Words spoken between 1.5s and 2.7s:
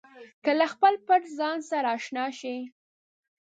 سره اشنا شئ.